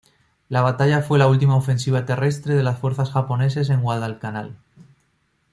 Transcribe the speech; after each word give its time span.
La 0.49 0.61
batalla 0.63 1.03
fue 1.03 1.19
la 1.19 1.27
última 1.27 1.55
ofensiva 1.55 2.07
terrestre 2.07 2.55
de 2.55 2.63
las 2.63 2.79
fuerzas 2.79 3.11
japonesas 3.11 3.69
en 3.69 3.81
Guadalcanal. 3.83 4.57